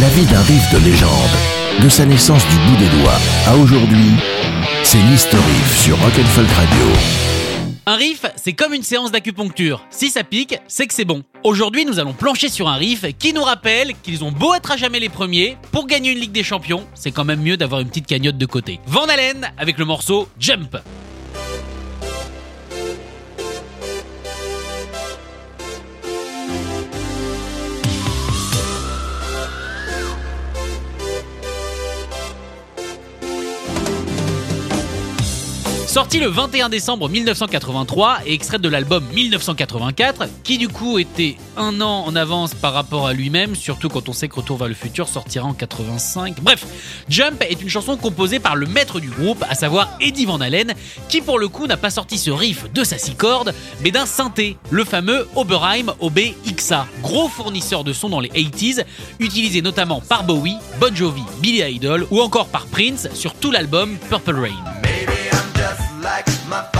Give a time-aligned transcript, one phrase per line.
[0.00, 4.10] La vie d'un riff de légende, de sa naissance du bout des doigts à aujourd'hui,
[4.82, 6.86] c'est l'History Riff sur Rock'n'Folk Radio.
[7.86, 9.86] Un riff, c'est comme une séance d'acupuncture.
[9.90, 11.22] Si ça pique, c'est que c'est bon.
[11.44, 14.76] Aujourd'hui, nous allons plancher sur un riff qui nous rappelle qu'ils ont beau être à
[14.76, 17.88] jamais les premiers, pour gagner une Ligue des Champions, c'est quand même mieux d'avoir une
[17.88, 18.80] petite cagnotte de côté.
[18.86, 20.76] Van Halen avec le morceau Jump.
[35.94, 41.80] Sorti le 21 décembre 1983 et extrait de l'album 1984, qui du coup était un
[41.80, 44.74] an en avance par rapport à lui-même, surtout quand on sait que Retour vers le
[44.74, 46.40] futur sortira en 85.
[46.42, 46.66] Bref,
[47.08, 50.74] Jump est une chanson composée par le maître du groupe, à savoir Eddie Van Halen,
[51.08, 54.04] qui pour le coup n'a pas sorti ce riff de sa six cordes, mais d'un
[54.04, 58.84] synthé, le fameux Oberheim OB-XA, gros fournisseur de son dans les 80s,
[59.20, 63.96] utilisé notamment par Bowie, Bon Jovi, Billy Idol ou encore par Prince sur tout l'album
[64.10, 64.73] Purple Rain.
[66.16, 66.73] Et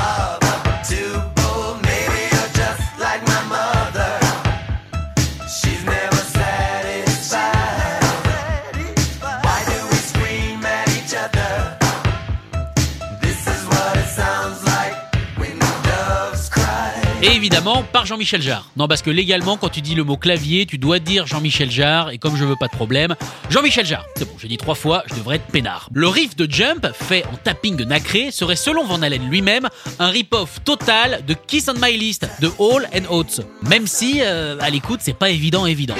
[17.44, 18.70] évidemment, par Jean-Michel Jarre.
[18.78, 22.08] Non, parce que légalement, quand tu dis le mot clavier, tu dois dire Jean-Michel Jarre,
[22.08, 23.16] et comme je veux pas de problème,
[23.50, 24.06] Jean-Michel Jarre.
[24.16, 25.90] C'est bon, j'ai dit trois fois, je devrais être peinard.
[25.92, 30.64] Le riff de Jump, fait en tapping nacré, serait selon Van Halen lui-même, un rip-off
[30.64, 33.42] total de Kiss on My List, de Hall and Oates.
[33.68, 35.96] Même si, euh, à l'écoute, c'est pas évident, évident.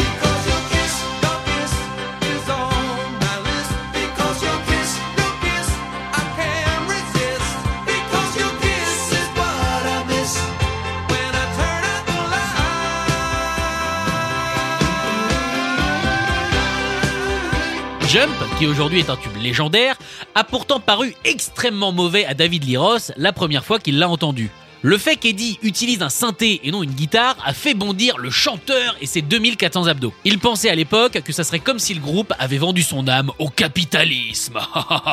[18.14, 18.30] Jump,
[18.60, 19.98] qui aujourd'hui est un tube légendaire,
[20.36, 24.52] a pourtant paru extrêmement mauvais à David Roth la première fois qu'il l'a entendu.
[24.86, 28.94] Le fait qu'Eddie utilise un synthé et non une guitare a fait bondir le chanteur
[29.00, 30.12] et ses 2400 abdos.
[30.26, 33.30] Il pensait à l'époque que ça serait comme si le groupe avait vendu son âme
[33.38, 34.58] au capitalisme.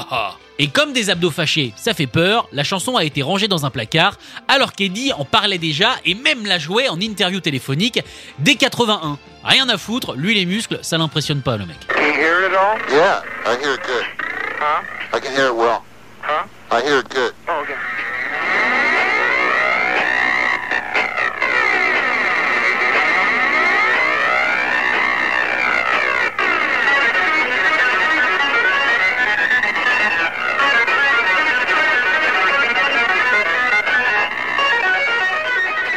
[0.60, 3.70] et comme des abdos fâchés, ça fait peur, la chanson a été rangée dans un
[3.70, 4.18] placard
[4.50, 8.02] alors qu'Eddie en parlait déjà et même la jouait en interview téléphonique
[8.40, 9.18] dès 81.
[9.46, 11.78] Rien à foutre, lui les muscles, ça l'impressionne pas le mec.
[11.98, 12.78] hear it at all?
[12.94, 14.04] Yeah, I hear it good.
[14.60, 14.84] Huh?
[15.14, 15.82] I can hear it well.
[16.22, 16.46] Huh?
[16.70, 17.34] I hear it good.
[17.48, 18.01] Oh, okay.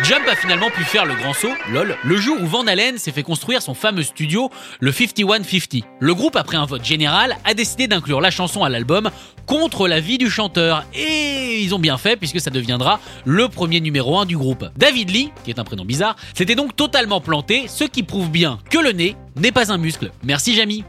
[0.04, 3.10] Jump a finalement pu faire le grand saut, lol, le jour où Van Halen s'est
[3.10, 4.50] fait construire son fameux studio,
[4.80, 5.82] le 5150.
[5.98, 9.10] Le groupe, après un vote général, a décidé d'inclure la chanson à l'album
[9.46, 10.84] contre l'avis du chanteur.
[10.92, 14.66] Et ils ont bien fait puisque ça deviendra le premier numéro 1 du groupe.
[14.76, 18.58] David Lee, qui est un prénom bizarre, s'était donc totalement planté, ce qui prouve bien
[18.68, 20.10] que le nez n'est pas un muscle.
[20.22, 20.84] Merci Jamie.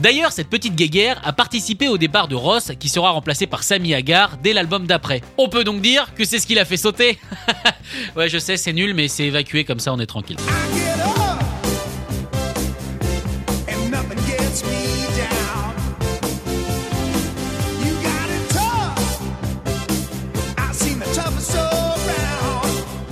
[0.00, 3.92] D'ailleurs, cette petite guéguerre a participé au départ de Ross, qui sera remplacé par Sammy
[3.92, 5.20] Hagar dès l'album d'après.
[5.36, 7.18] On peut donc dire que c'est ce qui l'a fait sauter
[8.16, 10.38] Ouais, je sais, c'est nul, mais c'est évacué comme ça, on est tranquille.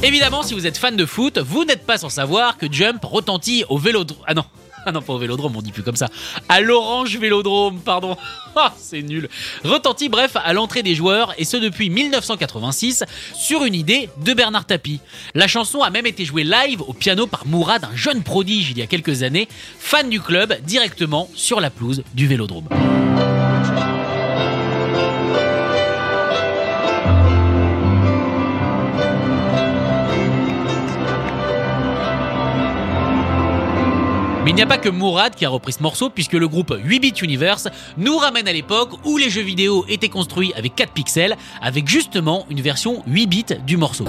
[0.03, 3.65] Évidemment, si vous êtes fan de foot, vous n'êtes pas sans savoir que Jump retentit
[3.68, 4.24] au vélodrome.
[4.27, 4.45] Ah non,
[4.86, 6.09] ah non, pas au vélodrome, on dit plus comme ça.
[6.48, 8.16] À l'Orange Vélodrome, pardon.
[8.60, 9.28] Ah, c'est nul.
[9.63, 14.65] Retentit, bref, à l'entrée des joueurs, et ce depuis 1986, sur une idée de Bernard
[14.65, 14.98] Tapie.
[15.34, 18.78] La chanson a même été jouée live au piano par Mourad, un jeune prodige il
[18.78, 19.47] y a quelques années,
[19.78, 22.69] fan du club, directement sur la pelouse du vélodrome.
[34.48, 36.71] Mais il n'y a pas que Mourad qui a repris ce morceau, puisque le groupe
[36.71, 37.68] 8-Bit Universe
[37.98, 42.47] nous ramène à l'époque où les jeux vidéo étaient construits avec 4 pixels, avec justement
[42.48, 44.06] une version 8 bits du morceau.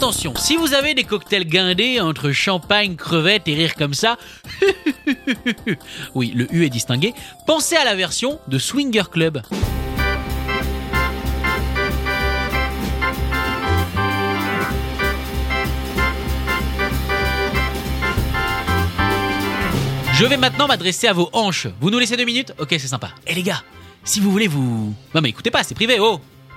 [0.00, 4.16] Attention, si vous avez des cocktails guindés entre champagne, crevettes et rire comme ça,
[6.14, 7.12] oui, le U est distingué,
[7.46, 9.42] pensez à la version de Swinger Club.
[20.14, 21.66] Je vais maintenant m'adresser à vos hanches.
[21.78, 22.54] Vous nous laissez deux minutes?
[22.58, 23.10] Ok, c'est sympa.
[23.26, 23.62] Et les gars,
[24.02, 24.94] si vous voulez vous...
[25.14, 26.22] Non mais écoutez pas, c'est privé, oh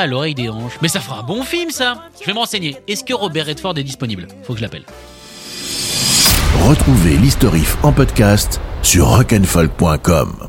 [0.00, 0.78] à l'oreille des hanches.
[0.82, 2.76] Mais ça fera un bon film ça Je vais me renseigner.
[2.88, 4.26] Est-ce que Robert Redford est disponible?
[4.42, 4.84] Faut que je l'appelle.
[6.66, 10.48] Retrouvez l'historif en podcast sur rock'n'folk.com.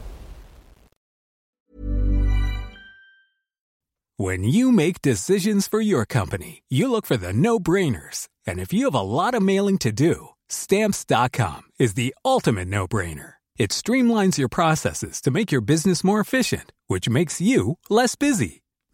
[4.18, 8.30] When you make decisions for your company, you look for the no-brainers.
[8.48, 13.34] And if you have a lot of mailing to do, stamps.com is the ultimate no-brainer.
[13.58, 18.64] It streamlines your processes to make your business more efficient, which makes you less busy.